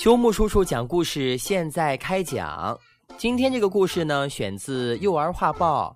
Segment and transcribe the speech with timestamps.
[0.00, 2.74] 秋木叔叔讲故事，现在开讲。
[3.18, 5.94] 今天这个故事呢，选自《幼儿画报》，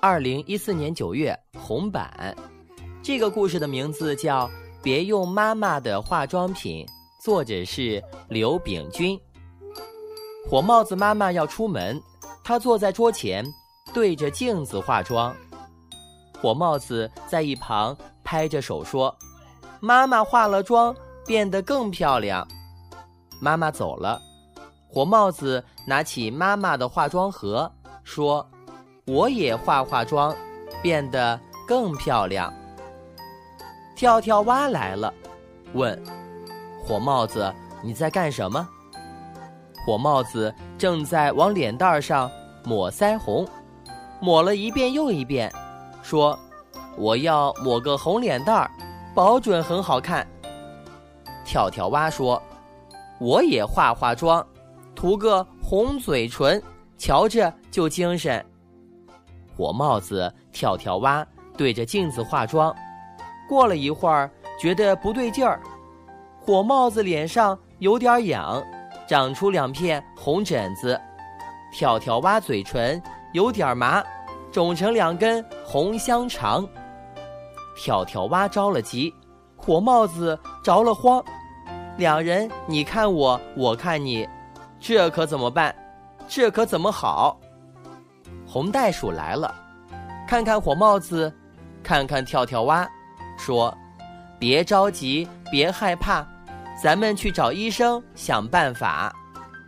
[0.00, 2.34] 二零一四年九月红版。
[3.02, 4.48] 这个故事的名字叫
[4.82, 6.86] 《别用妈妈的化妆品》，
[7.22, 9.20] 作者是刘炳军。
[10.48, 12.00] 火帽子妈妈要出门，
[12.42, 13.44] 她坐在桌前，
[13.92, 15.36] 对着镜子化妆。
[16.40, 17.94] 火帽子在一旁
[18.24, 19.14] 拍着手说
[19.78, 20.96] ：“妈妈化了妆，
[21.26, 22.48] 变得更漂亮。”
[23.42, 24.22] 妈妈走了，
[24.88, 27.68] 火帽子拿起妈妈的化妆盒，
[28.04, 28.48] 说
[29.04, 30.32] ：“我也化化妆，
[30.80, 32.54] 变得更漂亮。”
[33.96, 35.12] 跳跳蛙来了，
[35.72, 36.00] 问
[36.86, 37.52] ：“火帽子，
[37.82, 38.68] 你在干什么？”
[39.84, 42.30] 火帽子正在往脸蛋上
[42.62, 43.44] 抹腮红，
[44.20, 45.52] 抹了一遍又一遍，
[46.00, 46.38] 说
[46.96, 48.70] ：“我要抹个红脸蛋儿，
[49.16, 50.24] 保准很好看。”
[51.44, 52.40] 跳跳蛙说。
[53.22, 54.44] 我也化化妆，
[54.96, 56.60] 涂个红嘴唇，
[56.98, 58.44] 瞧着就精神。
[59.56, 61.24] 火帽子、跳跳蛙
[61.56, 62.74] 对着镜子化妆，
[63.48, 64.28] 过了一会儿，
[64.60, 65.62] 觉得不对劲儿。
[66.40, 68.60] 火帽子脸上有点痒，
[69.06, 71.00] 长出两片红疹子；
[71.72, 73.00] 跳跳蛙嘴唇
[73.34, 74.02] 有点麻，
[74.50, 76.68] 肿成两根红香肠。
[77.76, 79.14] 跳跳蛙着了急，
[79.56, 81.24] 火帽子着了慌。
[81.98, 84.26] 两人你看我，我看你，
[84.80, 85.74] 这可怎么办？
[86.26, 87.38] 这可怎么好？
[88.46, 89.54] 红袋鼠来了，
[90.26, 91.32] 看看火帽子，
[91.82, 92.88] 看看跳跳蛙，
[93.36, 93.76] 说
[94.38, 96.26] ：“别着急，别害怕，
[96.82, 99.14] 咱们去找医生想办法。”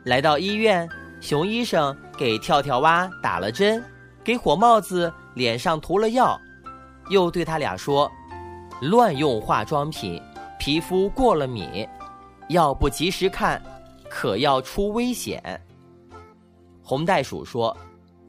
[0.05, 0.89] 来到医院，
[1.20, 3.83] 熊医生给跳跳蛙打了针，
[4.22, 6.41] 给火帽子脸上涂了药，
[7.11, 8.11] 又对他俩说
[8.80, 10.20] ：“乱用化妆品，
[10.58, 11.86] 皮肤过了敏。”
[12.49, 13.61] 要不及时看，
[14.09, 15.61] 可要出危险。
[16.83, 17.77] 红袋鼠说：“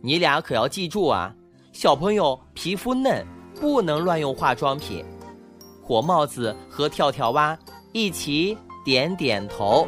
[0.01, 1.33] 你俩可要记住啊，
[1.73, 3.25] 小朋友皮肤嫩，
[3.59, 5.03] 不能乱用化妆品。”
[5.83, 7.57] 火帽子和跳跳蛙
[7.91, 9.87] 一起点点头。